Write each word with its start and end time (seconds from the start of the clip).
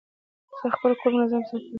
زه 0.61 0.67
خپل 0.75 0.91
کور 0.99 1.11
منظم 1.17 1.43
ساتم. 1.49 1.61